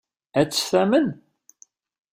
[0.39, 1.07] Ad tt-tamen?